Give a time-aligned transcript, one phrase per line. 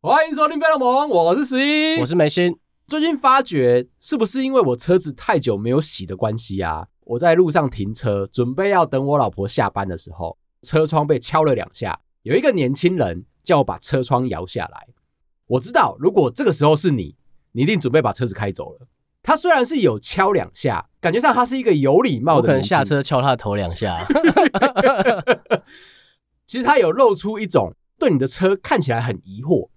[0.00, 2.56] 欢迎收听《飞龙盟》，我是十一，我是梅心。
[2.86, 6.86] 最近发觉，是不是因为我车子太久没有洗的关系啊？
[7.04, 12.00] 我在路上停车，准备要等我老婆下班的时候，车窗被敲了两下。
[12.22, 14.88] 有一个年轻人叫我把车窗摇下来。
[15.48, 17.14] 我知道，如果这个时候是你，
[17.52, 18.86] 你一定准备把车子开走了。
[19.22, 24.04] 他虽然是有敲两下，感觉上他是一个有礼貌的，我可能下车敲他的头两下。
[26.44, 29.68] 其实他有露出一种对你的车看起来很疑惑。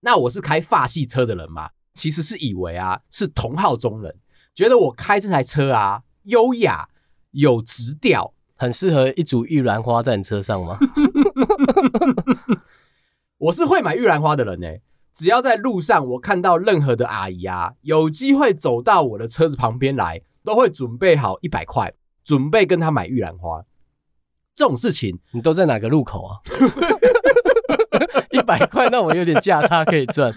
[0.00, 4.16] 那我是开法系车的人嘛，其实是以为啊是同号中人，
[4.54, 6.88] 觉得我开这台车啊优雅
[7.32, 10.78] 有直调，很适合一组玉兰花在你车上吗？
[13.36, 14.82] 我是会买玉兰花的人呢、欸，
[15.14, 23.64] 只要在路上我看到任何的阿姨啊，有机会走到我的车子旁边来，都会准备好一百块，准备跟她买玉兰花。
[24.54, 26.38] 这种事情你都在哪个路口啊？
[28.30, 30.34] 一百块，那我有点价差可以赚。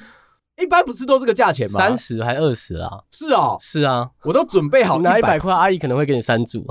[0.59, 1.79] 一般不是都这个价钱吗？
[1.79, 3.03] 三十还二十啊？
[3.11, 6.65] 是哦，是啊，我都准备好拿一百块，阿姨可能会给你三组。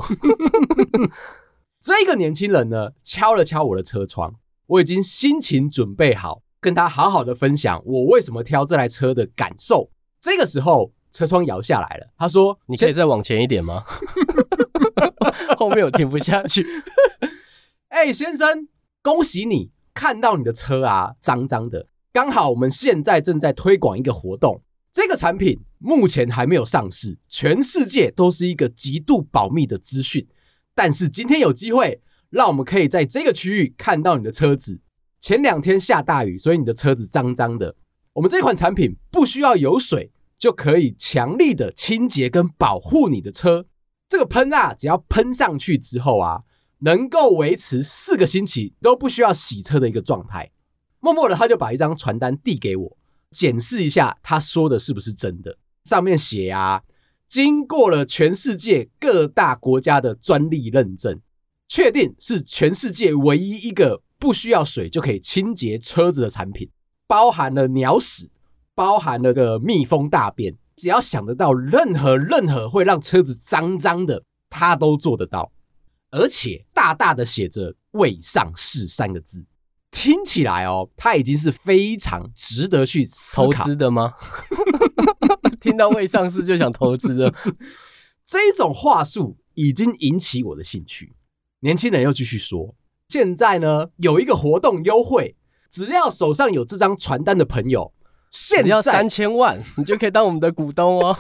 [1.83, 4.35] 这个年轻人呢，敲了敲我的车窗，
[4.67, 9.89] 我已经心情准备好跟他好好的分享我为什么挑这台车的感受。
[10.21, 13.85] 这个时候，车窗摇下来了，他说：“你可以再往前一点吗？
[15.57, 16.67] 后面我听不下去。
[17.87, 18.67] ”哎，先生，
[19.01, 19.71] 恭喜你！
[19.95, 21.87] 看到你的车啊，脏脏的。
[22.13, 24.61] 刚好我们现在正在推广一个活动，
[24.93, 30.27] 这个产品目前还没有上市，全世界都是一个极度保密的资讯。
[30.75, 34.81] 但是今天有机会，让我们可以在这个区域看到你的车子。
[35.27, 37.75] 前两天下大雨，所以你的车子脏脏的。
[38.13, 43.67] 我们这款产品不需要有水，就可以强力的清洁跟保护你的车。
[44.09, 46.43] 这个喷蜡只要喷上去之后啊。
[46.79, 50.53] 能够维持四个星期都不需要洗车的一个状态，
[51.01, 52.97] 默默的他就把一张传单递给我，
[53.31, 55.59] 检视一下他说的是不是真的。
[55.85, 56.83] 上面写啊，
[57.29, 61.19] 经过了全世界各大国家的专利认证，
[61.67, 66.69] 确定是全世界唯一一个不需要水就可以清洁车子的产品，
[67.07, 68.29] 包含了鸟屎，
[68.75, 75.53] 包含了个蜜蜂大便，只要想得到任何任何会让车子脏脏的，他都做得到。
[76.11, 79.47] 而且大大的写着“未上市”三个字，
[79.93, 84.15] 听起来哦，它已经是非常值得去 投资的吗？
[85.61, 87.33] 听到“未上市”就想投资了，
[88.27, 91.15] 这种话术已经引起我的兴趣。
[91.61, 92.75] 年轻人又继续说
[93.09, 95.37] ：“现在呢，有一个活动优惠，
[95.71, 97.93] 只要手上有这张传单的朋友，
[98.31, 101.17] 现在要三千万，你就可以当我们的股东哦。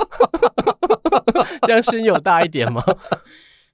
[1.62, 2.82] 这样心有大一点吗？”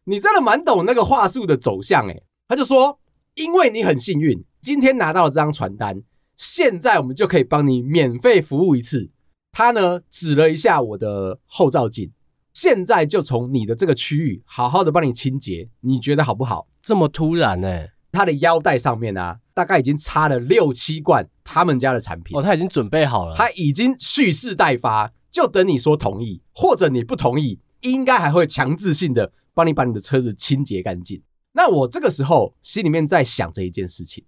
[0.05, 2.99] 你真的蛮懂那个话术的走向诶，他就说，
[3.35, 6.03] 因为你很幸运，今天拿到了这张传单，
[6.37, 9.11] 现在我们就可以帮你免费服务一次。
[9.53, 12.11] 他呢指了一下我的后照镜，
[12.53, 16.67] 现在就从你的这个区域好好的帮你清洁，你觉得好不好？
[16.83, 17.87] 这么突然呢？
[18.13, 29.33] 他的腰带上面啊，大概已经插了六七罐他们家的产品哦，他已经准备好了，他已经蓄势待发，就等你说同意或者你不同意，应该还会强制性的。
[29.55, 31.23] 帮你把你的车子清洁干净。
[31.53, 34.25] 那我这个时候心里面在想这一件事情，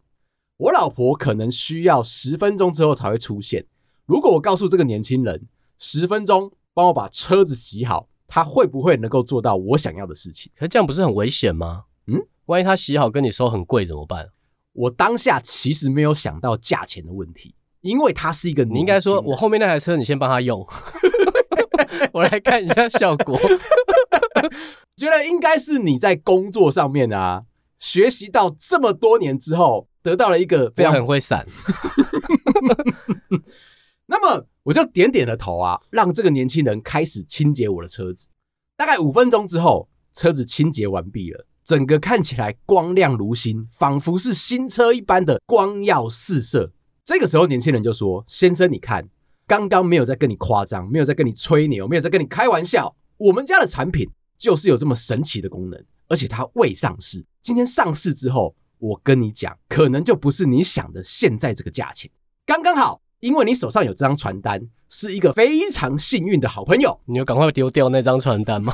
[0.58, 3.64] 我老婆可能需要十分钟之后才会出现。
[4.04, 10.52] 如果我告诉这个年轻人十分钟帮我把车子洗好，他会不会能够做到我想要的事情？
[10.54, 11.84] 可是这样不是很危险吗？
[12.44, 14.28] 嗯，万一他洗好跟你收很贵怎么办？
[14.72, 20.66] 我当下其实没有想到价钱的问题，因为他是一个，你应该说我后面那台车你先帮他用，
[22.12, 23.38] 我来看一下效果。
[24.96, 27.44] 觉得应该是你在工作上面啊，
[27.78, 31.46] 学习到这么多年之后，得到了一个非常很会闪。
[34.06, 38.28] 那么我就点点了头啊，让这个年轻人开始清洁我的车子。
[38.76, 46.70] 大概五分钟之后，车子清洁完毕了，整个看起来光亮如新，仿佛是新车一般的光耀四射。
[47.04, 49.08] 这个时候，年轻人就说：“先生，你看，
[49.46, 57.24] 刚刚没有在跟你夸张，没有在跟你吹牛，没有在跟你开玩笑，我们家的产品。”就是有这么神奇的功能，而且它未上市。
[57.40, 62.10] 今天上市之后，我跟你讲，可能就不是你想的现在这个价钱，
[62.44, 63.00] 刚刚好。
[63.20, 67.00] 因为你手上有这张传单，是一个非常幸运的好朋友。
[67.06, 68.70] 你有赶快丢掉那张传单吗？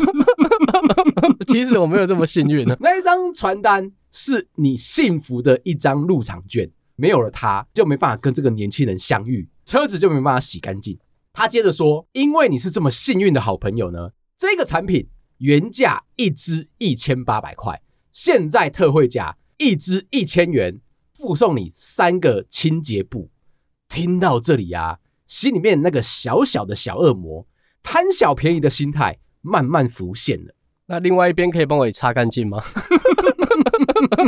[1.49, 2.77] 其实我没有这么幸运呢。
[2.81, 10.99] 那一张传单是你幸福的一张入场券，没有了它，就没办法跟这个年轻人相遇，车子就没办法洗干净。
[11.33, 15.09] 他接着说：“因为你是这么幸运的好朋友呢，这个产品
[15.39, 17.81] 原价一支一千八百块，
[18.13, 20.81] 现在特惠价一支一千元，
[21.15, 23.31] 附送你三个清洁布。”
[23.89, 27.47] 听到这里呀，心里面那个小小的小恶魔
[27.83, 30.55] 贪小便宜的心态慢慢浮现了。
[30.91, 32.61] 那另外一边可以帮我擦干净吗？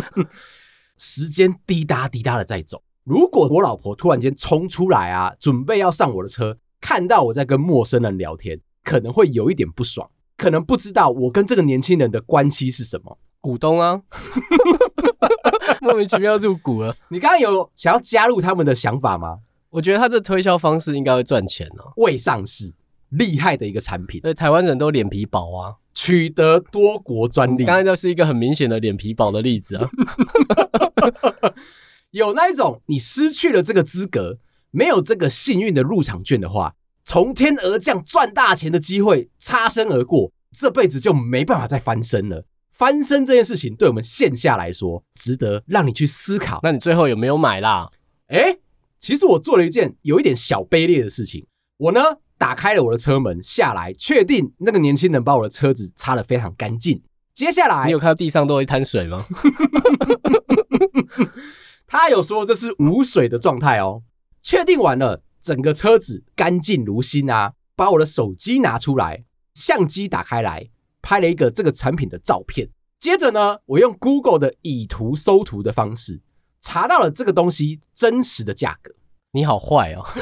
[0.97, 6.57] 时间滴答滴答的在走，如果我老婆突然间冲出来啊，准备要上我的车。
[6.81, 13.19] 看到我在跟陌生人聊天，可能会有一点不爽，可能不知道我跟这个年轻人的关系是什么。
[13.41, 14.01] 股东啊，
[15.83, 16.97] 莫名其妙入股了。
[17.09, 19.41] 你刚刚有想要加入他们的想法吗？
[19.71, 21.93] 我觉得他这推销方式应该会赚钱哦。
[21.97, 22.73] 未上市，
[23.09, 24.21] 厉害的一个产品。
[24.21, 27.65] 对，台湾人都脸皮薄啊，取得多国专利。
[27.65, 29.89] 刚才就是一个很明显的脸皮薄的例子啊。
[32.11, 34.39] 有那一种，你失去了这个资格。
[34.75, 36.75] 没有这个幸运的入场券的话，
[37.05, 42.47] 从天而降赚大钱的机会擦身而过，这辈子就没办法再翻身了。
[42.71, 46.61] 翻身这件事情，对我们线下来说，值得让你去思考。
[46.63, 47.91] 那你最后有没有买啦？
[48.29, 48.61] 诶，
[48.99, 51.47] 其实我做了一件有一点小卑劣的事情。
[51.77, 52.01] 我呢，
[52.43, 57.01] 打开了我的车门下来，确定那个年轻人把我的车子擦得非常干净。
[57.33, 59.25] 接下来，你有看到地上都有一滩水吗？
[61.87, 64.03] 他有说这是无水的状态哦。
[64.43, 67.53] 确定完了，整个车子干净如新啊！
[67.77, 69.23] 把我的手机拿出来，
[69.55, 70.69] 相机打开来，
[71.01, 72.69] 拍了一个这个产品的照片。
[72.99, 76.21] 接着呢，我用 Google 的以图搜图的方式，
[76.61, 78.93] 查到了这个东西真实的价格。
[79.35, 80.05] 你好坏哦！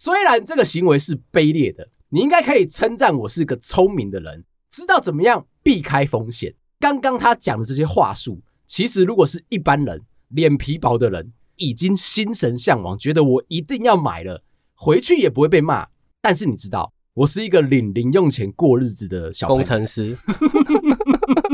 [0.00, 6.54] 虽然这个行为是卑劣的，你应该可以称赞我是个聪明的人，知道怎么样避开风险。
[6.78, 11.32] 刚刚他讲的这些话术，其实如果是一般人，脸皮薄的人。
[11.56, 14.44] 已经心神向往，觉得我一定要买了，
[14.76, 15.88] 回去也不会被骂。
[16.20, 20.16] 但是你知道，我是一个领零用钱过日子的小工程师，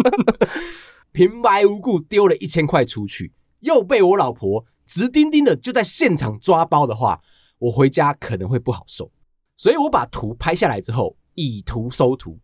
[1.12, 7.22] 平白无故丢了一千块出去，又被我老婆直盯盯的就在现场抓包的话，
[7.64, 9.10] 我回家可能会不好受。
[9.56, 12.38] 所以我把图拍下来之后，以图搜图，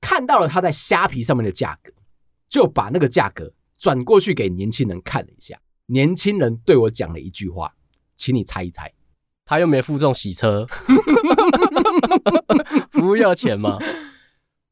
[0.00, 1.90] 看到了他在虾皮上面的价格，
[2.50, 5.58] 就把那个价格转过去给年轻人看了一下。
[5.86, 7.72] 年轻人对我讲了一句话，
[8.16, 8.92] 请你猜一猜，
[9.46, 10.66] 他又没负重洗车，
[12.92, 13.78] 服务要钱吗？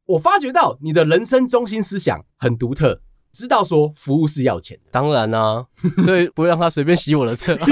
[0.05, 3.01] 我发觉到你的人生中心思想很独特，
[3.33, 5.67] 知道说服务是要钱的，当然啊，
[6.05, 7.57] 所以不会让他随便洗我的车。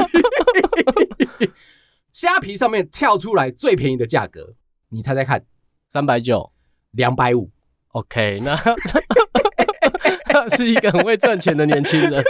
[2.15, 4.55] 虾皮上面跳出来最便宜的价格，
[4.91, 5.45] 你猜猜看，
[5.89, 6.53] 三百九，
[6.93, 7.51] 两百五。
[7.89, 8.55] OK，那
[10.27, 12.23] 他是一个很会赚钱的年轻人。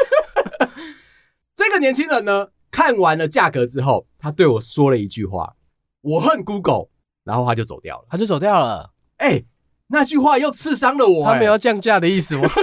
[1.54, 5.54] 这个年轻人呢，看完了价格之后，他对我说了一句话
[6.00, 6.86] ：“我恨 Google。”
[7.22, 8.94] 然后他就走掉了，他就走掉了。
[9.18, 9.44] 哎，
[9.88, 11.26] 那句话又刺伤了我。
[11.26, 12.48] 他没有降价的意思吗？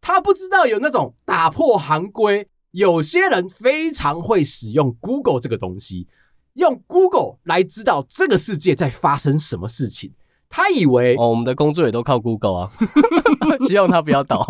[0.00, 6.06] 他不知道有那种打破行规，有些人非常会使用 Google 这个东西，
[6.54, 10.12] 用 Google 来知道这个世界在发生什么事情。
[10.48, 12.70] 他以为哦，我们的工作也都靠 Google 啊，
[13.68, 14.46] 希望他不要倒。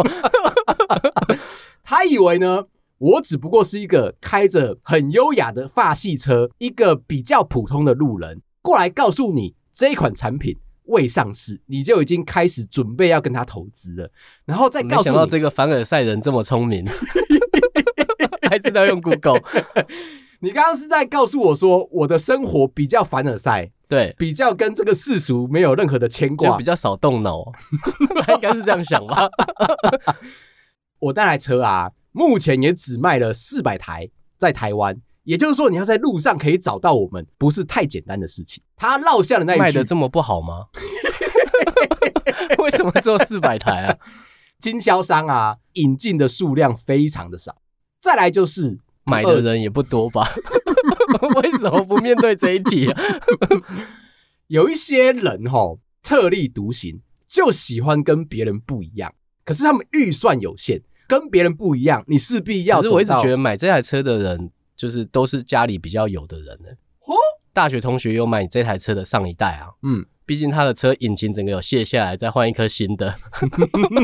[1.84, 2.62] 他以为呢，
[2.98, 14.10] 我只不过是一个开着很优雅的法系车，一个比较普通的路人，过来告诉你这一款产品未上市，你就已经开始准备要跟他投资了，
[14.46, 16.84] 然后再告诉你，没想到这个凡尔赛人这么聪明，
[18.60, 19.40] 还知道用 Google。
[20.42, 27.44] 你刚刚是在告诉我说，我的生活比较凡尔赛，对，比较跟这个世俗没有任何的牵挂，就比较少动脑，
[28.24, 29.28] 他 应该是这样想吧。
[31.00, 38.62] 我那台车啊，目前也只卖了四百台，在台湾，也就是说，你要在路上可以找到我们，不是太简单的事情。
[38.76, 40.68] 他落下的那一句卖的这么不好吗？
[42.58, 43.98] 为什么只有四百台啊？
[44.58, 47.56] 经销商啊，引进的数量非常的少。
[48.00, 50.28] 再来就是买的人也不多吧？
[51.42, 53.00] 为什么不面对这一题啊？
[54.48, 59.14] 有一些人哦，特立独行，就喜欢跟别人不一样，
[59.44, 60.82] 可是他们预算有限。
[61.06, 62.80] 跟别人不一样，你势必要。
[62.80, 66.68] 可是我一直觉得买这台车的人，就是都是家里比较有的人呢。
[66.68, 66.76] 哦，
[67.52, 69.68] 大学同学有买你这台车的上一代啊。
[69.82, 73.14] 嗯，毕竟他的车引擎整个有卸下来，再换一颗新的。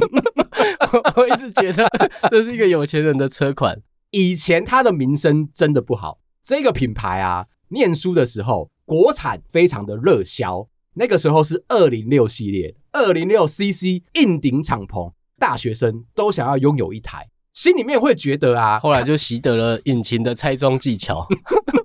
[1.17, 1.89] 我一直觉得
[2.31, 3.81] 这是一个有钱人的车款。
[4.11, 10.69] 以前他的名声真的不好，这个品牌啊，念书的时候国产非常的热销。
[10.95, 15.13] 那个时候是二零六系列，二零六 CC 硬顶敞篷。
[15.39, 21.27] 大学生都想要拥有一台，心里面会觉得啊，后来就习得了引擎的拆装技巧。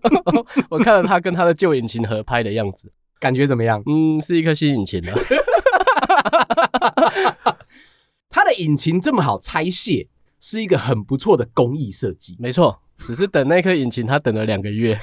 [0.70, 3.82] 我看了他跟他的旧引擎合拍的样子，感觉怎么样？
[3.86, 5.14] 嗯，是一颗新引擎了。
[8.30, 10.10] 他的引擎这么好拆卸，
[10.42, 12.36] 是一个很不错的工艺设计。
[12.38, 15.00] 没错，只是等那颗引擎，他等了两个月。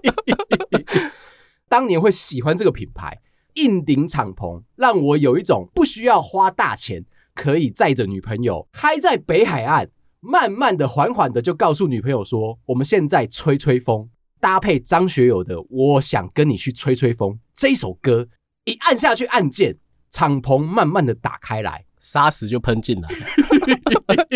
[1.66, 3.18] 当年会喜欢这个品牌，
[3.54, 7.06] 硬顶敞篷，让我有一种不需要花大钱，
[7.40, 9.88] 可以载着女朋友嗨在北海岸，
[10.20, 18.28] 慢慢的、缓缓的就告诉女朋友说：“我们现在吹吹风。”搭配张学友的《我想跟你去吹吹风》这首歌，
[18.66, 19.78] 一按下去按键，
[20.10, 23.08] 敞篷慢慢的打开来，沙石就喷进来。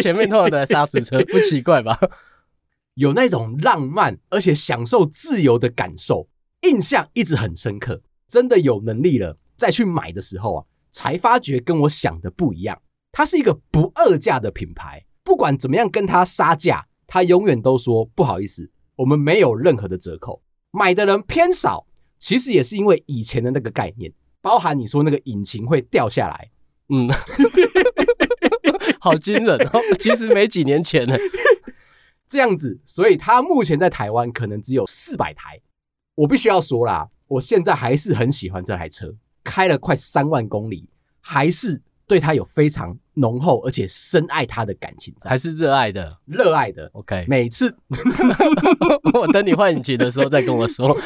[0.00, 2.00] 前面通常都在沙石车，不奇怪吧？
[2.94, 6.26] 有那种浪漫而且享受自由的感受。
[6.62, 12.80] 印象一直很深刻，真的有能力了再去买的时候啊，才发觉跟我想的不一样。
[13.16, 20.42] 它是一个不二价的品牌，不管怎么样跟他杀价，他永远都说不好意思，我们没有任何的折扣。
[20.72, 21.86] 买的人偏少，
[22.18, 26.50] 其实也是因为以前的那个概念，包含你说那个引擎会掉下来，
[26.88, 27.08] 嗯，
[28.98, 29.80] 好惊人哦。
[30.00, 31.14] 其实没几年前呢，
[32.26, 35.60] 这样子，所以它目前在台湾可能只有四百台。
[36.16, 40.88] 我必须要说啦，我现在还是很喜欢这台车，开了快三万公里，
[41.20, 46.90] 还是对它有非常浓厚而且深爱他的感情在，还是热爱的，热爱的。
[46.92, 47.76] OK，每次
[49.14, 50.96] 我等你换引擎的时候再跟我说，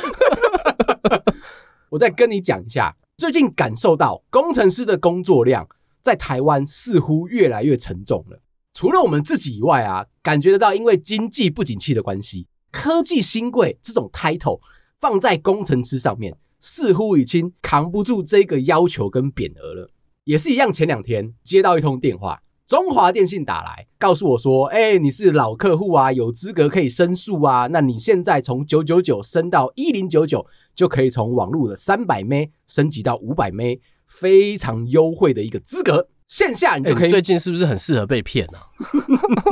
[1.90, 5.68] 我再跟你讲一下，最近感受到工程师的工作量
[6.02, 8.40] 在台湾似乎越来越沉重了。
[8.72, 14.60] 除了我们自己以外啊，感觉得到因为经济不景气的关系，科技新贵这种 title。
[15.00, 19.88] 放在工程师上面，似乎已经扛不住这个要求跟匾额了。
[20.28, 27.66] 也是一样，前两天接到一通电话，中华电信打来，告诉我说：“哎，你是老客户啊，有资格可以申诉啊。
[27.68, 37.08] 那你现在从九九九升到一零九九，就可以从网络的三百 M 升级到五百 M，非常优惠的一个资格。”线下你就可以。
[37.08, 38.68] 欸、最近是不是很适合被骗呢、啊？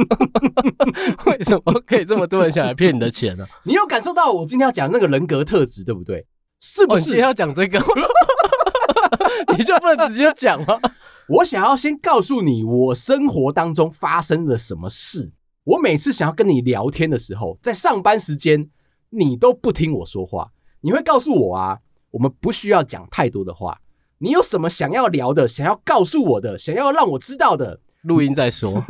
[1.24, 3.48] 为什么可以这么多人想来骗你的钱呢、啊？
[3.64, 6.26] 你有感受到我今天要讲那个人格特质，对不对？
[6.60, 7.02] 是不是？
[7.02, 7.78] 哦、今天要讲这个，
[9.56, 10.80] 你就不能直接讲吗？
[11.28, 15.32] 我想要先告诉你，我生活当中发生了什么事。
[15.64, 18.70] 我每次想要跟你聊天的时候，在上班时间，
[19.10, 20.52] 你都不听我说话。
[20.82, 21.80] 你会告诉我啊，
[22.12, 23.80] 我们不需要讲太多的话。
[24.18, 28.84] 你有什么想要聊的，想要告诉我的，想要让我知道的，录音再说。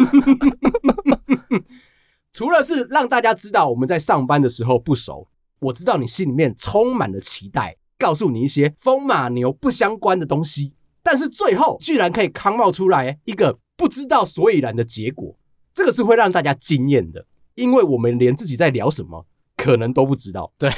[2.32, 5.26] 除了是让大家知道我们在上班的时候不熟，
[5.58, 15.36] 我知道你心里面充满了期待，告诉你一些风马牛不相关的东西，但是最后居然可以康冒出来一个不知道所以然的结果，
[15.74, 19.26] 这个是会让大家惊艳的，因为我们连自己在聊什么
[19.56, 20.52] 可能都不知道。
[20.58, 20.70] 对，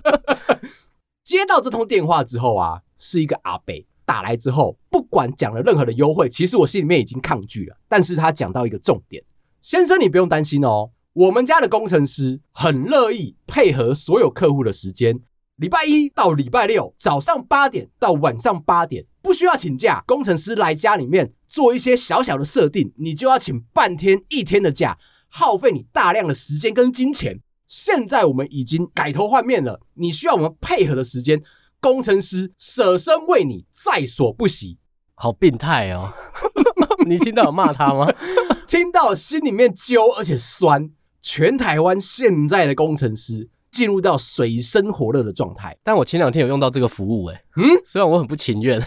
[1.24, 2.80] 接到这通电话之后啊。
[2.96, 7.76] 是一个阿北打来之后，不管讲了任何的优惠，其实我心里面已经抗拒了。
[7.86, 9.22] 但是他讲到一个重点，
[9.60, 15.20] 先生你不用担心哦，我们家的工程师很乐意配合所有客户的时间，
[15.56, 27.40] 礼拜一到礼拜六早上八点到晚上八点不需要请假，工程师来家里面做一些小小的设定，你就要请半天一天的假，耗费你大量的时间跟金钱。
[27.68, 31.40] 现在我们已经改头换面了，你需要我们配合的时间。
[31.80, 34.78] 工程师舍身为你，在所不惜，
[35.14, 36.12] 好变态哦！
[37.06, 38.12] 你听到有骂他吗？
[38.66, 40.90] 听到心里面揪，而且酸。
[41.22, 45.76] 全台湾现在的工程师进入到水深火热的状态。
[45.82, 48.80] 但我前两天有用到这个服务，诶嗯，虽然我很不情愿。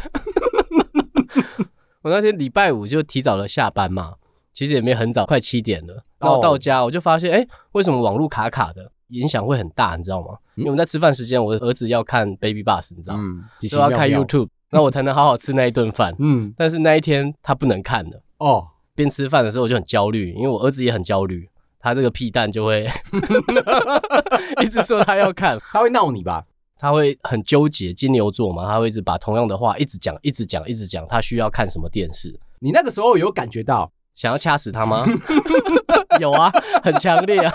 [2.02, 4.14] 我那天礼拜五就提早了下班嘛，
[4.54, 6.06] 其实也没很早，快七点了。
[6.20, 8.90] 然后到家我就发现，哎，为什么网络卡卡的？
[9.10, 10.38] 影响会很大，你知道吗？
[10.56, 13.24] 因为我们在吃饭时间，我的儿子要看 Baby Bus，你知道吗？
[13.24, 16.16] 嗯，都要看 YouTube，那我才能好好吃那一顿饭。
[16.20, 18.68] 嗯，但是那一天他不能看的哦。
[18.96, 21.48] 边吃饭的时候我就很焦虑，因为我儿子也很焦虑，
[21.88, 22.86] 他这个屁蛋就会
[24.62, 26.44] 一直说他要看，他会闹你吧？
[26.78, 32.38] 他会很纠结，金牛座嘛，他会一直把同样的话一直讲，一直讲，一直讲，他需要看什么电视？
[32.60, 35.06] 你那个时候有感觉到想要掐死他吗？
[36.20, 36.52] 有啊，
[36.84, 37.54] 很强烈啊。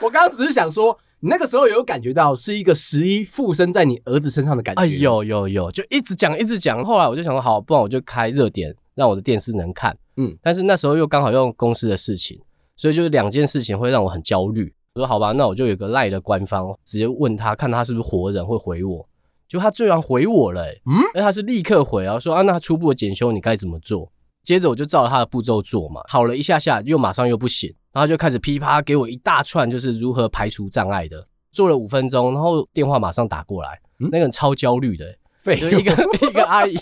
[0.00, 4.82] 我刚刚只是想说，你那个时候有感觉到是一个十一附身在你儿子身上的感觉？
[4.82, 6.84] 哎，有有有，就一直讲一直讲。
[6.84, 9.96] 后来我就想说，好，不然我就开热点，让我的电视能看。
[10.16, 12.40] 嗯，但是那时候又刚好用公司的事情，
[12.78, 14.72] 所以就是两件事情会让我很焦虑。
[14.94, 19.06] 我说好吧，那我就有个赖的官方，直接问他，看他是不是活人会回我。
[19.46, 24.10] 就他居然回我了，欸，嗯，而他是立刻回啊，说啊，那初步的检修你该怎么做？
[24.44, 31.26] 接着我就照着他的步骤做嘛，好了一下下，又马上又不行，然后就开始噼啪给我一大串，就是如何排除障碍的。
[31.50, 35.06] 做了五分钟，然后电话马上打过来，嗯、那个人超焦虑的、
[35.44, 35.92] 欸，就一个
[36.28, 36.76] 一个阿姨，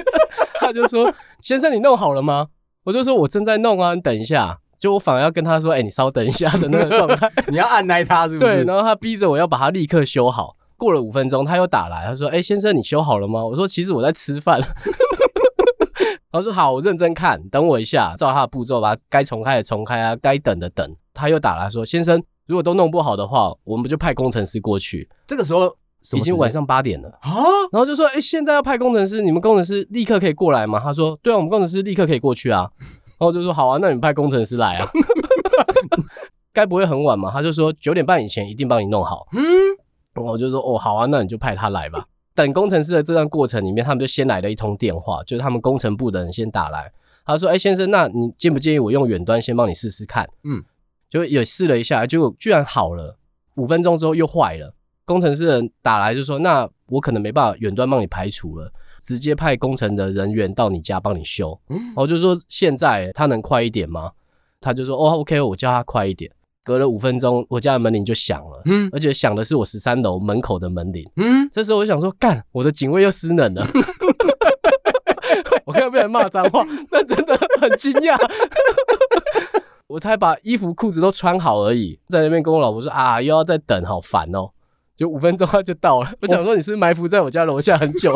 [0.60, 2.48] 他就说：“先生，你弄好了吗？”
[2.84, 10.56] 我就说：“我正在弄啊，你等一下。”就我反而要跟他说：“哎、欸，你稍等一下的那个状态， 你要按耐他是不是？”对，然后他逼着我要把它立刻修好。
[10.76, 14.58] 过了五分钟，他又打来，他说：“哎、欸，先生，你修好了吗？”我说：“其实我在吃饭。”
[16.32, 25.08] 他说：“好，我认真看，等我一下，照他的步骤把该重开的重开啊，该等的等。”他又打来说：“先生。”如果都弄不好的话，我们就派工程师过去。
[25.24, 25.72] 这个时候
[26.16, 27.30] 已经晚上八点了啊，
[27.70, 32.68] 然后就说：“哎、欸，现在要派工程师，你们工程师立刻可以过来吗？”他说：“对啊，我们工程师立刻可以过去啊。”
[33.20, 34.90] 然后就说：“好啊，那你派工程师来啊。
[36.52, 37.30] ”该不会很晚嘛？
[37.30, 39.42] 他就说：“九点半以前一定帮你弄好。”嗯，
[40.14, 46.90] 然后我就说：“哦，好啊，那你就派他来吧。”等工程师的这段过程里面，他们就先来了一通电话，就是他们工程部的人先打来，
[47.26, 50.64] 他说：“哎、欸，先生，那你介不介意我用远端先帮你试试看？”嗯。
[51.10, 53.18] 就也试了一下，结果居然好了。
[53.56, 54.72] 五分钟之后又坏了。
[55.04, 64.10] 工程师人打来就说：“那我可能没办法远端帮你排除了，直接派工程的人员到你家帮你修。”嗯，然后就说：“现在他能快一点吗？”
[64.60, 66.30] 他就说：“哦，OK，我叫他快一点。”
[66.62, 68.62] 隔了五分钟，我家的门铃就响了。
[68.66, 71.10] 嗯，而且响的是我十三楼门口的门铃。
[71.16, 73.66] 嗯，这时候我就想说：“干，我的警卫又失能了。
[75.64, 78.16] ”我看到被人骂脏话， 那真的很惊讶。
[79.88, 84.52] 我才把衣服裤子都穿好而已，在那边跟我老婆说啊，又要再等，好烦哦、喔！
[84.96, 86.12] 就五分钟他就到了。
[86.20, 88.12] 我想说你是埋伏在我家楼下很久，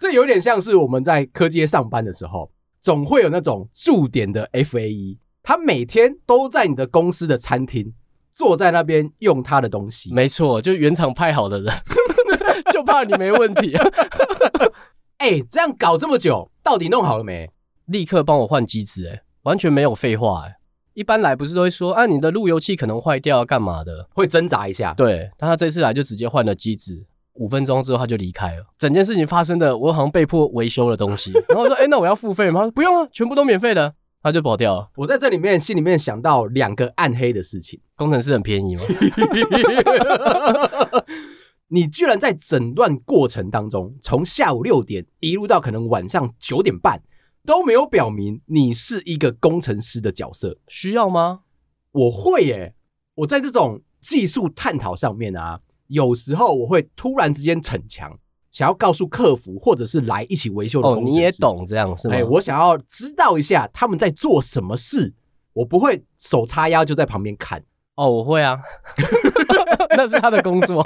[0.00, 7.92] 这有点像是我们在科街上班的时候，总会有那种驻点的 FAE，他每天都在你的公司的餐厅
[8.32, 10.10] 坐在那边用他的东西。
[10.14, 11.74] 没错，就原厂派好的人，
[12.72, 13.76] 就怕你没问题。
[15.18, 17.50] 哎、欸，这样搞这么久，到底弄好了没？
[17.84, 19.22] 立刻帮我换机子、欸，哎。
[19.42, 20.56] 完全没有废话哎，
[20.94, 24.08] 一般来不是都会说啊，你的路由器可能坏掉，干嘛的？
[24.14, 24.94] 会挣扎一下。
[24.94, 27.04] 对，但他这次来就直接换了机子，
[27.40, 28.64] 五分钟之后他就离开了。
[28.78, 31.32] 整件事情发生的，我好像被迫维修了东西。
[31.48, 32.60] 然后我说，哎、欸，那我要付费吗？
[32.60, 33.94] 他说不用啊，全部都免费的。
[34.22, 34.90] 他就跑掉了。
[34.96, 38.82] 我在这里面心里面想到两个暗黑的事情：工程师很便宜吗？
[41.68, 47.02] 你居然在诊断过程当中，从下午六点一路到可能晚上九点半。
[47.42, 51.40] 都没有表明你是一个工程师的角色，需要吗？
[51.90, 52.74] 我会耶，
[53.14, 58.10] 我在这种技术探讨上面啊，有时候我会突然之间逞强，
[58.50, 60.88] 想要告诉客服或者是来一起维修的。
[60.88, 62.14] 哦，你也懂这样是吗？
[62.14, 65.12] 哎，我想要知道一下他们在做什么事，
[65.52, 67.62] 我不会手叉腰就在旁边看。
[67.96, 68.58] 哦，我会啊，
[69.96, 70.82] 那是他的工作。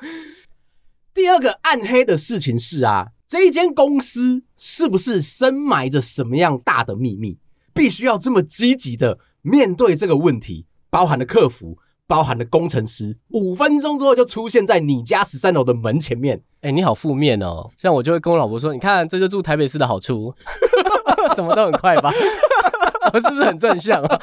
[1.12, 3.08] 第二个暗黑的事情是啊。
[3.26, 7.38] 这一间公司是不是深埋着什么样大的秘密？
[7.74, 11.76] 必须要这么积极的面对这个问题，包含了客服，
[12.08, 16.42] 包含了工程师，五分钟之后就出现在你家十三楼的门前面。
[16.62, 17.70] 哎，你好负面哦！
[17.78, 20.34] 像我就会跟我老婆说：“你看，这就住台北市的好处，
[21.36, 22.10] 什么都很快吧？
[23.12, 24.20] 我是不是很正向啊？”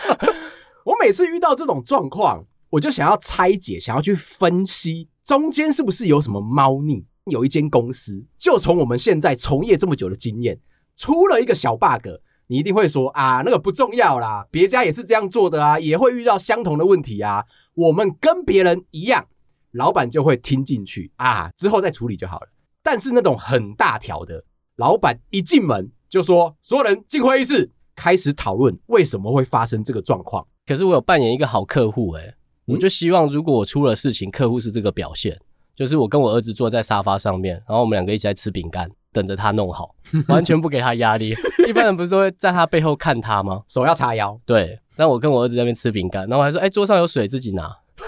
[0.83, 7.05] 我每次遇到这种状况，我就想要拆解，想要去分析中间是不是有什么猫腻。
[7.25, 10.59] 有一间公司，就从我们现在从业这么久的经验，
[10.95, 12.07] 出了一个小 bug，
[12.47, 19.27] 你一定会说啊，那个不重要啦，别家也是这样做的啊，也会遇到相同的问题啊，我们跟别人一样，
[19.71, 22.47] 老板就会听进去啊，之后再处理就好了。
[22.83, 24.43] 但是那种很大条的，
[24.75, 30.45] 老板一进门就说，所有人进会议室，开始讨论为什么会发生这个状况。
[30.65, 35.39] 可是我有扮演一个好客户，诶，我就希望如果我出了事情，客户是这个表现。
[35.75, 39.93] 就是我跟我儿子坐在沙发上面，然后我们两个一起在吃饼干，等着他弄好，
[40.27, 41.35] 完全不给他压力。
[41.67, 43.61] 一般人不是都会在他背后看他吗？
[43.67, 44.39] 手要叉腰。
[44.45, 47.69] 对，但我跟我儿子在那边吃饼干，然后我还说：“哎、欸，桌上有水，自己拿。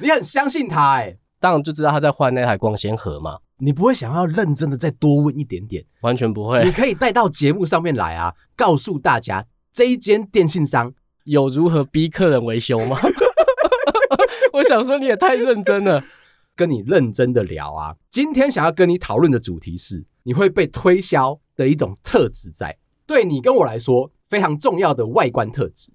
[0.00, 1.18] 你很相信他哎、欸？
[1.40, 3.38] 当然就知道他在换那台光纤盒嘛。
[3.58, 5.84] 你不会想要认真的再多问一点点？
[6.02, 6.64] 完全不会。
[6.64, 10.92] 你可以带到节目上面来啊，告诉大家这一间电信商
[11.24, 12.98] 有如何逼客人维修吗？
[14.54, 16.02] 我想说你也太认真了，
[16.56, 17.94] 跟你认真的聊啊。
[18.10, 25.90] 今天想要跟你讨论的主题是，你会被推销的一种特质，在对你跟我来说非常重要的外观特质，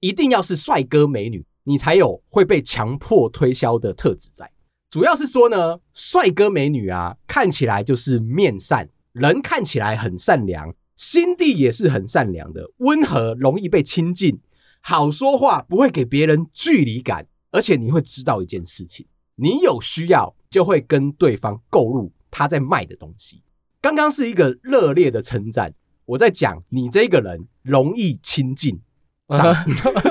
[0.00, 4.50] 一定要是帅哥美女，你才有会被强迫推销的特质在。
[4.90, 14.40] 主要是说呢，帅哥美女啊，看起来就是面善，人看起来很善良，心地也是很善良的，温和，容易被亲近，
[14.80, 17.26] 好说话，不会给别人距离感。
[17.56, 23.42] 而且你会知道一件事情，你有需要就会跟对方购入他在卖的东西，
[23.80, 25.72] 刚刚是一个热烈的称赞，
[26.04, 28.78] 我在讲你这个人容易亲近，
[29.28, 29.36] 我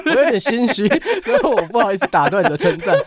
[0.10, 0.88] 有点心虚，
[1.22, 2.98] 所以我不好意思打断你的称赞。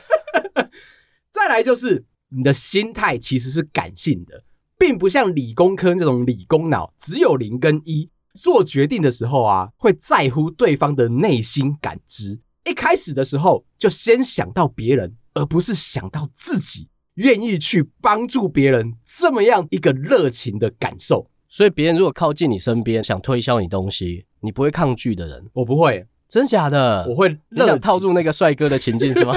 [1.32, 4.44] 再来就是你的心态其实是感性的，
[4.78, 12.38] 并不像理工科这种理工脑，只有零跟一，做决定的时候啊，会在乎对方的内心感知。
[12.68, 16.88] 一开始的时候就先想到别人，而不是想到自己。
[17.14, 25.44] 愿意去帮助别人，这么样一个热情的感受，所以别人如果靠近你身边，想推销你东西，你不会抗拒的人。
[25.52, 27.04] 我不会，真假的？
[27.08, 27.36] 我会。
[27.48, 29.34] 你想套住那个帅哥的情境是吗？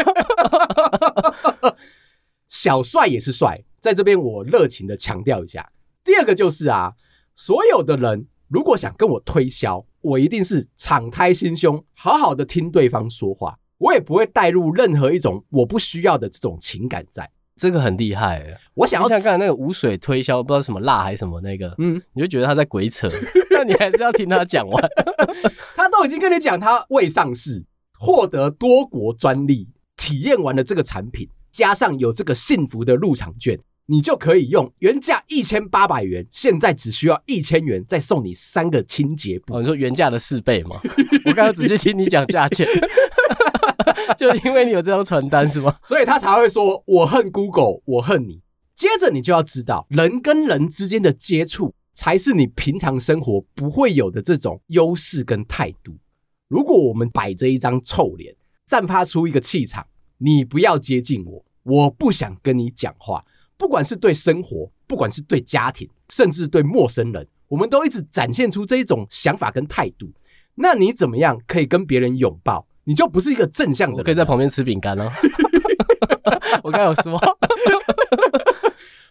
[2.49, 5.71] 小帅也是帅，在这边我热情的强调一下。
[6.03, 6.93] 第二个就是啊，
[7.35, 17.31] 所有的人如果想跟我推销，我一定是敞开心胸，好好的听对方说话，我也不会带入任何一种我不需要的这种情感在。
[17.55, 23.07] 这个很厉害，我想要像刚才那个无水推销，不知道什么辣还是什么那个，嗯，你就觉得他在鬼扯，
[23.51, 24.89] 那你还是要听他讲完。
[25.77, 27.63] 他都已经跟你讲，他未上市，
[27.97, 33.57] 获得多国专利，体验完了这个产品，加上有这个幸福的入场券，
[33.91, 39.57] 你就可以用原价一千八百元，现在只需要一千元，再送你三个清洁布。
[39.57, 40.79] 哦，你说原价的四倍吗？
[41.27, 42.65] 我刚刚仔细听你讲价钱。
[44.17, 45.75] 就因为你有这张传单是吗？
[45.83, 48.41] 所以他才会说我恨 Google，我恨你。
[48.73, 55.97] 接着你就要知道，人跟人之间的接触才是你平常生活不会有的这种优势跟态度。
[56.47, 58.33] 如果我们摆着一张臭脸，
[58.65, 59.85] 散发出一个气场，
[60.19, 63.25] 你不要接近我，我不想跟你讲话。
[63.61, 70.11] 不管是对生活，不管是对家庭，甚至对陌生人，我们都一直展现出这一种想法跟态度。
[70.55, 72.65] 那你怎么样可以跟别人拥抱？
[72.85, 75.07] 你就不是一个正向的人，我可以在旁边吃饼干哦。
[76.63, 77.21] 我刚有说，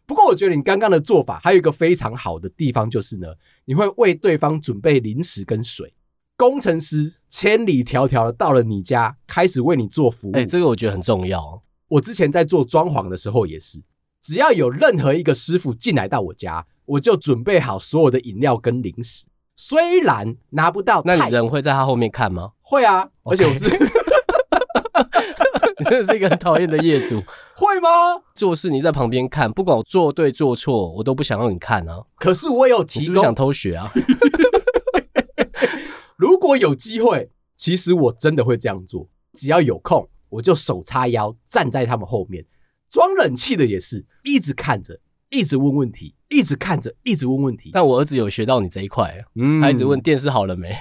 [0.04, 3.28] 不过我觉得你刚刚的做法还有一个非常好的地方，就是呢，
[3.66, 5.94] 你会为对方准备零食跟水。
[6.36, 10.32] 工程师千里迢迢的到了你家，开始为你做服务。
[10.32, 11.62] 哎，这个我觉得很重要。
[11.86, 13.80] 我之前在做装潢的时候也是，
[14.20, 19.26] 只要有任何一个师傅进来到我家，我就准备好所有的饮料跟零食。
[19.56, 22.52] 虽然拿不到，那你人会在他后面看吗？
[22.60, 23.64] 会啊，而且我是，
[25.78, 27.22] 你真的是一个很讨厌的业主。
[27.56, 27.88] 会吗？
[28.34, 32.02] 做事你在旁边看，不管我做对做错，我都不想让你看啊。
[32.16, 33.92] 可是我有提供，你是不是想偷学啊？
[36.16, 39.08] 如果有机会，其实我真的会这样做。
[39.32, 42.44] 只要有空，我就手叉腰站在他们后面，
[42.90, 45.00] 装冷气的也是一直看着。
[45.32, 47.70] 一直问问题，一直看着，一直问问题。
[47.72, 50.76] 但我儿子有学到你这一块，嗯，他一直问电视好了没。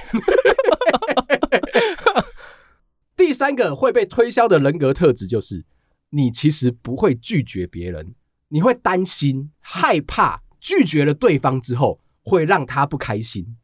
[3.15, 5.65] 第三个会被推销的人格特质就是，
[6.09, 8.15] 你其实不会拒绝别人，
[8.47, 13.55] 你会担心、害怕拒绝了对方之后会让他不开心，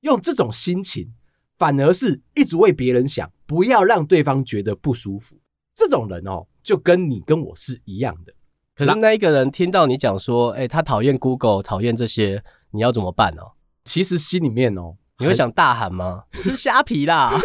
[0.00, 1.14] 用这种心情，
[1.56, 5.40] 反而是一直为别人想，不要让对方觉得不舒服。
[5.74, 8.32] 这种人哦，就跟你跟我是一样的。
[8.74, 13.42] 可是那一个人听到你讲说，哎、欸，他讨厌 Google，讨厌这些，你要怎么办呢？
[13.84, 16.24] 其实心里面哦，你会想大喊吗？
[16.34, 17.32] 是虾皮啦！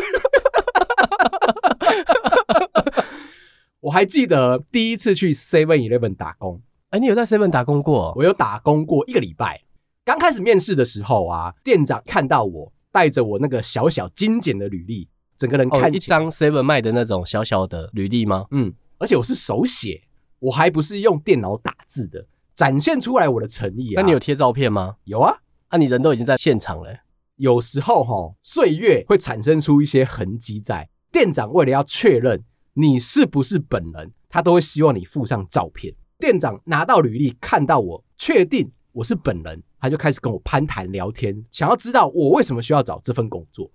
[3.82, 8.14] 我还记得第一次去 Seven Eleven 打工，哎、欸，你有在 Seven 打工过？
[8.16, 9.62] 我有打工过一个礼拜。
[10.04, 18.48] 刚开始面试的时候啊，店长看到我带着我那个小小精简的履历，整个人看、哦、一张 Seven 卖的那种小小的履历吗？
[18.50, 20.04] 嗯，而且我是手写。
[20.40, 24.02] 我还不是用电脑打字的，展现出来我的诚意啊！
[24.02, 24.96] 那你有贴照片吗？
[25.04, 25.36] 有啊，
[25.68, 27.00] 啊，你人都已经在现场了。
[27.36, 30.90] 有时候齁，岁月会产生出一些痕迹在。
[31.12, 32.42] 店长为了要确认
[32.74, 35.94] 你是不是本人，他都会希望你附上照片。
[36.18, 43.70] 店长拿到履历，看到我，确定我是本人，他就开始跟我攀谈聊天，想要知道我为什么需要找这份工作。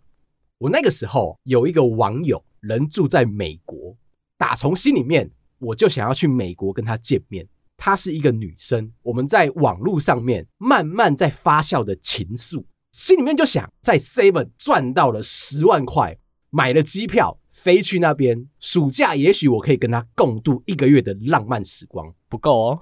[0.56, 3.96] 我那个时候有一个网友，人住在美国，
[4.38, 5.30] 打从心里面。
[5.60, 7.46] 我就想要去美国跟她见面。
[7.76, 16.18] 她是一个女生，我们在网络上面慢慢在发酵的情愫，心里面就想在 Seven 赚到了十万块，
[16.50, 18.46] 买了机票飞去那边。
[18.60, 22.80] 暑假也许我可以跟她共度一个月的浪漫时光，不够哦，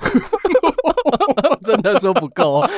[1.63, 2.71] 真的说不够哦。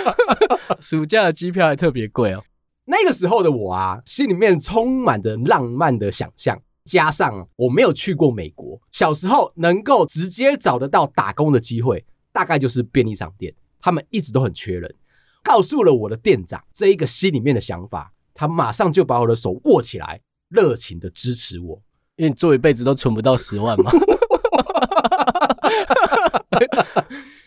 [0.81, 2.45] 暑假的机票还特别贵哦。
[2.85, 6.61] 那个时候的我啊，心里面充满着浪漫的想象。
[6.85, 14.94] 加上我没有去过美国，小时候能够直接找得到打工的机会，大概就是便利商店，他们一直都很缺人。
[15.42, 21.83] 告诉了我的店长这一个心里面的想法，他马上就把我的手握起来，热情的支持我。
[22.16, 23.90] 因为你做一辈子都存不到十万嘛。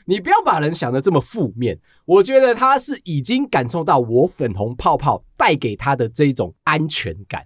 [0.05, 7.45] 你不要把人想的这么负面，我觉得他是已经感受到我粉红泡泡带给他的这种安全感，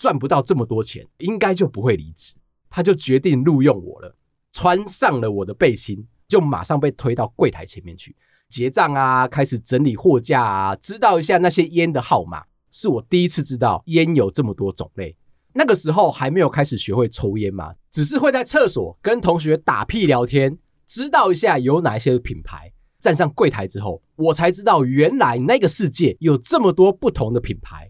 [0.00, 2.34] 赚不到这么多钱，应该就不会离职，
[2.70, 4.16] 他就决定录用我了。
[4.50, 8.16] 穿上了我的背心，就马上被推到柜台前面去
[8.48, 12.44] 结账啊，开始整理货架啊，知道一下那些烟的号码。
[12.70, 15.14] 是我第一次知道烟有这么多种类。
[15.52, 22.72] 那个时候还没有开始学会抽烟嘛，只是会在厕所跟同学打屁聊天，知道一下有哪一些品牌。
[23.00, 27.89] 站上柜台之后，我才知道原来那个世界有这么多不同的品牌，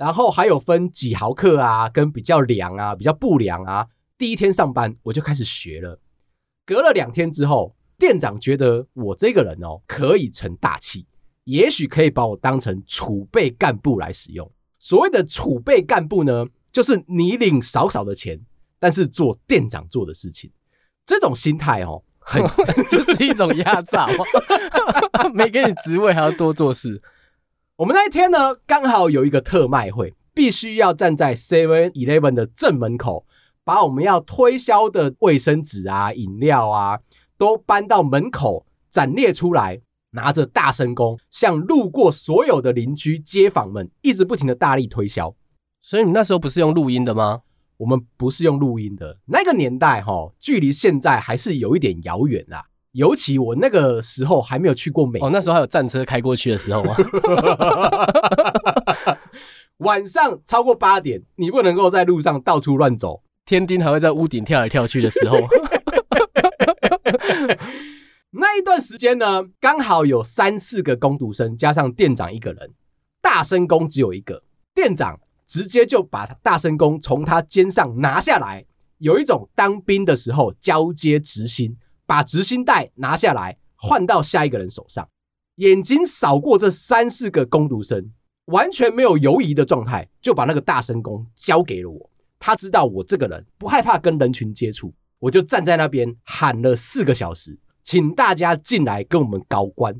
[0.00, 3.86] 然后还有分几毫克啊，跟比较凉啊，比较不凉啊。
[4.16, 6.00] 第一天上班我就开始学了。
[6.64, 11.06] 隔了两天之后，店长觉得我这个人哦可以成大器，
[11.44, 14.50] 也许可以把我当成储备干部来使用。
[14.78, 18.40] 所谓的储备干部呢，就是你领少少的钱，
[18.78, 20.50] 但是做店长做的事情。
[21.04, 22.42] 这种心态哦，很
[22.88, 24.08] 就是一种压榨，
[25.34, 27.02] 没给你职位还要多做事。
[27.80, 33.24] 我们那一天呢，刚好有一个特卖会，必须要站在 Seven Eleven 的正门口。
[33.64, 37.00] 把我们要推销的卫生纸啊、饮料啊，
[37.38, 45.34] 都搬到门口展列出来，拿着大声公，向路过所有的邻居、街坊们，一直不停的大力推销。
[45.80, 47.40] 所以你那时候不是用录音的吗？
[47.78, 52.66] 我们不是用录音的，那个年代哈，距离现在还是有一点遥远啦。
[52.92, 56.96] 尤其我那个时候还没有去过美国，哦，那时候还有战车开过去的时候吗？
[59.78, 63.22] 晚上超过八点，你不能够在路上到处乱走。
[63.46, 65.38] 天丁还会在屋顶跳来跳去的时候，
[68.32, 72.72] 那一段时间呢，刚好有三四个工读生加上店长一个人，
[73.22, 74.42] 大声公只有一个，
[74.74, 78.66] 店长直接就把大声公从他肩上拿下来，
[78.98, 81.76] 有一种当兵的时候交接执行，
[82.10, 85.08] 把执行带拿下来换到下一个人手上，
[85.58, 88.10] 眼睛扫过这三四个工读生，
[88.46, 92.10] 完全没有犹疑的状态，就把那个大声公交给了我。
[92.40, 99.94] 他知道我这个人不害怕跟人群接触，我就站在那边喊了四个小时，请大家进来跟我们搞官。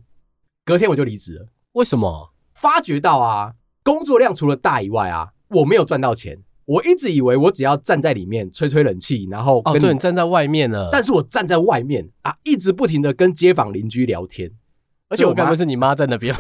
[0.65, 1.47] 隔天我就离职了。
[1.75, 2.33] 为什么？
[2.55, 6.43] 发觉到啊，工作量除了大以外啊，我没有赚到钱。
[6.71, 10.89] 我一直以为我只要站在里面吹吹冷气，然后跟哦，对，你站在外面了。
[10.93, 14.53] 但是我站在外面啊，一直不停的跟街坊邻居聊天，
[15.09, 16.33] 而且我刚不是你妈在那边？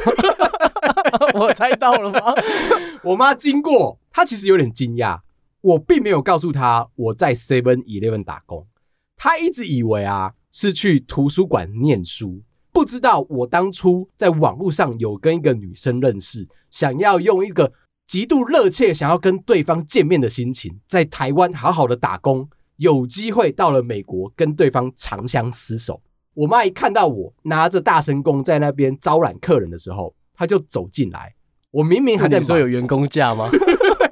[1.34, 2.20] 我猜到了吗？
[3.02, 5.18] 我妈经过，她其实有点惊讶。
[5.62, 8.68] 我并没有告诉她我在 Seven Eleven 打工，
[9.16, 12.40] 她一直以为啊是去图书馆念书，
[12.70, 17.72] 不知道我当初在网络上有跟一个女生认识，想要用一个
[18.10, 26.02] 极度热切想要跟对方见面的心情，在台湾好好的打工，有机会到了美国跟对方长相厮守。
[26.34, 31.36] 我妈一看到我拿着大声公在那边招揽客人的时候，她就走进来。
[31.70, 33.48] 我明明还在说有员工价吗？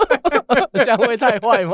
[0.74, 1.72] 这样会太坏吗？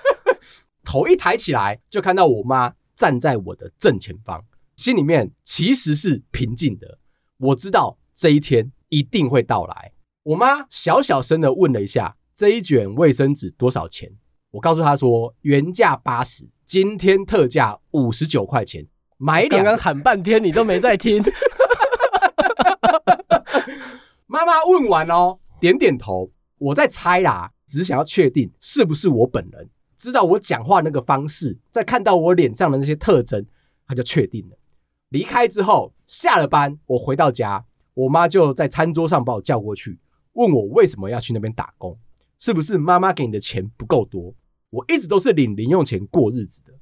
[0.82, 4.42] 头一抬起来，就看到我妈站在我的正前方，
[4.76, 7.00] 心里面其实是平静的。
[7.36, 9.92] 我知道这一天一定会到来。
[10.24, 14.10] 我妈小小声的问了一下：“这一卷卫生纸多少钱？”
[14.52, 18.86] 我告诉她说：“原价八十，今天特价五十九块钱。”
[19.18, 21.22] 买两，刚刚喊半天你都没在听。
[24.26, 26.30] 妈妈问完哦，点点头。
[26.58, 27.50] 我在猜啦。
[27.66, 33.44] 只是想要确定是不是我本人，知道我讲话那个方式，再看到我脸上的那些特征，
[33.86, 34.58] 他就确定了。
[35.08, 39.98] 离开之后，下了班，我回到家，我妈就在餐桌上把我叫过去，
[40.34, 41.98] 问我为什么要去那边打工，
[42.38, 44.34] 是不是妈妈给你的钱不够多？
[44.70, 46.72] 我一直都是领零用钱过日子的，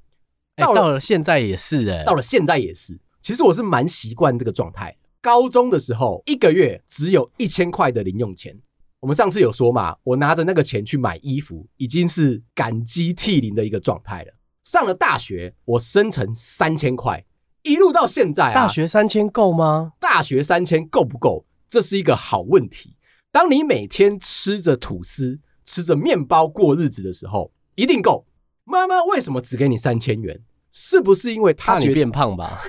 [0.57, 2.99] 到到了现在也是哎，到了现在也是。
[3.21, 4.97] 其实我是蛮习惯这个状态。
[5.21, 8.59] 高中的时候，一个月只有一千块的零用钱。
[8.99, 14.33] 我们上次有说嘛，我拿着那个钱去买衣服，已经是感激涕零的一个状态了。
[14.65, 17.25] 上了大学，我生成三千块，
[17.63, 18.55] 一路到现在啊。
[18.55, 19.93] 大学三千够吗？
[20.01, 21.45] 大学三千够不够？
[21.69, 22.97] 这是一个好问题。
[23.33, 28.27] 当你每天吃着吐司、吃着面包过日子的时候，一定够。
[28.65, 30.43] 妈妈为什么只给你三千元？
[30.71, 32.61] 是不是因为她觉得怕你变胖吧？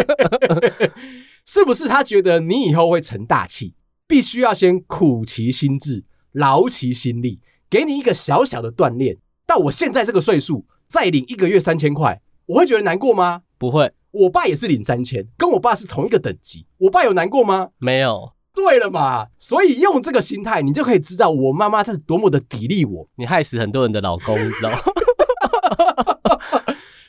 [1.46, 3.74] 是不是她觉得你以后会成大器？
[4.06, 9.16] 必须要先苦其心志，劳其心力，给你一个小小的锻炼。
[9.46, 13.42] 到我现在这个岁数，再领一个月三千块，我会觉得难过吗？
[13.56, 13.94] 不会。
[14.10, 16.66] 我爸也是领三千，跟我爸是同一个等级。
[16.76, 17.70] 我爸有难过吗？
[17.78, 18.32] 没有。
[18.62, 23.08] 对了嘛，所以用这个心态，你就可以知道我妈妈是多么的砥砺我。
[23.16, 24.78] 你害死很多人的老公，你知道吗？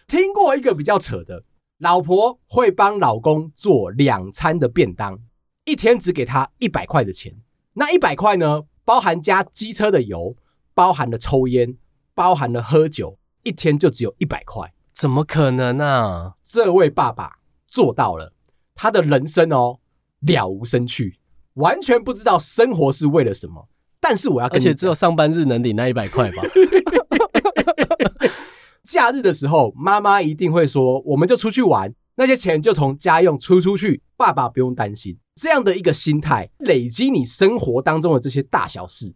[0.08, 1.44] 听过一个比较扯的，
[1.80, 5.20] 老婆会帮老公做两餐的便当，
[5.66, 7.36] 一天只给他一百块的钱。
[7.74, 10.36] 那一百块呢，包含加机车的油，
[10.74, 11.78] 包含了抽烟，
[12.16, 14.74] 包含了喝酒，一天就只有一百块。
[14.92, 16.36] 怎么可能啊？
[16.44, 17.38] 这位爸爸
[17.68, 18.34] 做到了，
[18.74, 19.80] 他的人生哦
[20.22, 21.20] 了无生趣，
[21.56, 23.68] 完全不知道生活是为了什么。
[24.00, 26.44] 但是我要而且只有上班日能领那一百块吧。
[28.84, 39.14] 假日的时候，妈妈一定会说：“我们就出去玩，那些钱就从家用出出去，爸爸不用担心。”这样的一个心态，累积你生活当中的这些大小事。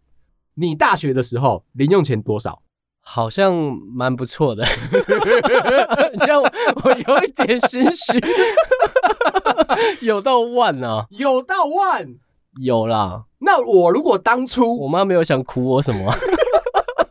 [0.54, 2.62] 你大学的时候零用钱多少？
[3.02, 3.54] 好像
[3.94, 4.66] 蛮不错的，
[6.20, 6.42] 这样，
[6.84, 8.20] 我有一点心虚，
[10.06, 12.16] 有到万啊，有到万。
[12.60, 16.14] 有啦，那我如果当初我妈没有想苦我什么，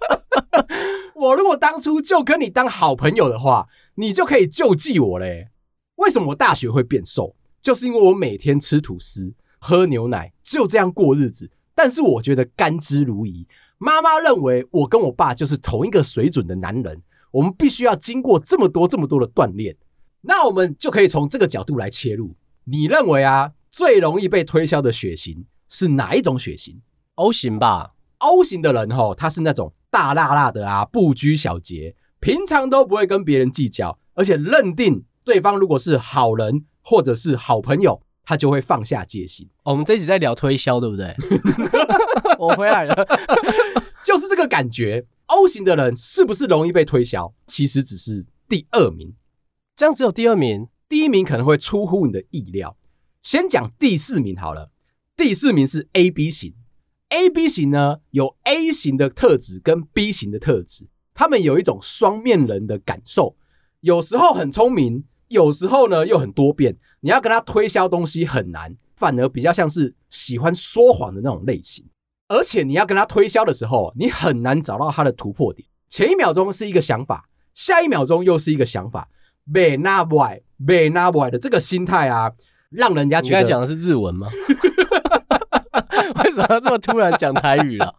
[1.14, 5.48] 我如果当初就跟你当好朋友的话，你就可以救济我嘞。
[5.96, 7.34] 为什么我大学会变瘦？
[7.60, 11.50] 就是因为我每天吃吐司、喝牛奶，就这样过日子。
[11.74, 13.46] 但是我觉得甘之如饴。
[13.78, 19.76] 妈妈认为我跟我爸就是同一个水准的男人，我们必须要经过这么多这么多的锻炼。
[20.22, 22.34] 那我们就可以从这个角度来切入。
[22.64, 23.52] 你认为啊？
[23.74, 26.80] 最容易被推销的血型是哪一种血型
[27.16, 27.94] ？O 型吧。
[28.18, 39.50] O 型的人吼，他是那种大辣辣的啊，不拘小节，平常都不会跟别人计较，而且认定对方如果是好人或者是好朋友，他就会放下戒心。
[39.64, 41.12] 哦，我们这一集在聊推销，对不对？
[42.38, 42.94] 我回来了，
[44.04, 45.04] 就是这个感觉。
[45.26, 47.34] O 型的人是不是容易被推销？
[47.48, 49.12] 其实只是第二名，
[49.74, 52.76] 这样只有第二名，第一名可能会出乎你的意料。
[53.24, 54.70] 先讲第四名好了，
[55.16, 56.52] 第四名是 AB 型。
[57.08, 63.34] AB 型呢，有 A 型的特质跟 B 型的特质，他们有一种双面人的感受，
[63.80, 66.76] 有时候很聪明，有时候呢又很多变。
[67.00, 71.82] 你要跟他推销东西很难，反而比较像是喜欢说谎的那种类型。
[72.28, 75.66] 而且你要跟他推销的时候，你很难找到他的突破点。
[75.88, 79.08] 前一秒钟是一个想法，下一秒钟又是一个想法，
[79.50, 82.30] 被那不爱，被那不爱的这个心态啊。
[82.74, 84.28] 让人家觉得你刚讲的是日文吗？
[86.24, 87.94] 为什么要这么突然讲台语了？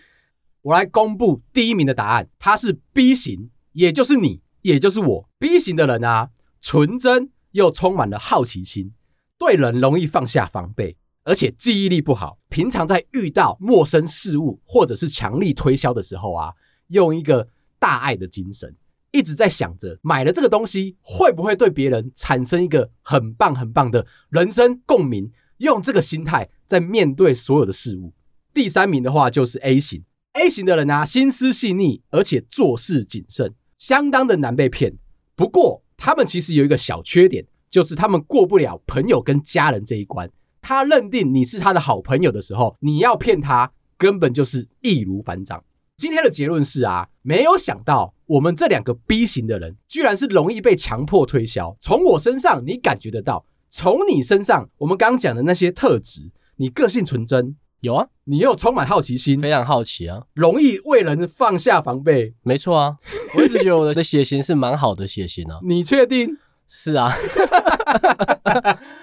[0.62, 5.28] 我来公布第一名的答案，他是 B 型，也就是你，也就是我。
[5.38, 6.28] B 型的人啊，
[6.60, 8.92] 纯真又充满了好奇心，
[9.38, 12.38] 对人容易放下防备，而且记忆力不好。
[12.50, 16.52] 平常在遇到陌生事物或者是强力推销的时候啊，
[16.88, 18.76] 用一个大爱的精神。
[19.12, 28.12] 一直在想着买了这个东西会不会对别人产生一个很棒很棒的人生共鸣，用这个心态在面对所有的事物。
[28.54, 34.96] 第三名的话就是 A 型，A 型的人啊，心思细腻，而且做事谨慎，相当的难被骗。
[35.34, 40.30] 不过他们其实有一个小缺点，就是他们过不了朋友跟家人这一关。
[40.60, 45.64] 他认定你是他的好朋友的时候，你要骗他，根本就是易如反掌。
[46.00, 51.76] 今天的结论是啊，没有想到我们这两个 B 型的人，居然是容易被强迫推销。
[51.78, 56.22] 从我身上你感觉得到，从你身上我们刚刚讲的那些特质，
[56.56, 62.96] 你个性纯真，有啊，你又充满好奇心，非常好奇啊，容易为人放下防备，没错啊，
[63.36, 66.38] 我一直觉得我的血型是蛮好的血型啊， 你确定？
[66.66, 67.12] 是啊，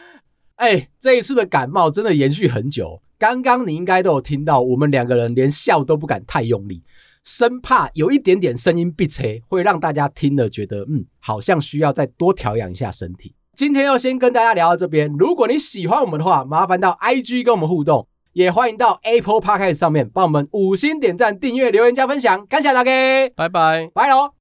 [0.57, 3.01] 哎，这一次的感冒真的延续很久。
[3.19, 6.83] 刚刚你应该都有听到，我们两个人连笑都不敢太用力，
[7.23, 13.33] 生怕有一点点声音闭塞，会让大家听了觉得嗯，好像需要再多调养一下身体。
[13.53, 22.91] 今天要先跟大家聊到这边，如果你喜欢我们的话，麻烦到 IG 跟我们互动，也欢迎到 Apple Podcast 上面帮我们五星点赞、订阅、留言、加分享，感谢大家，
[23.35, 24.36] 拜拜，拜喽。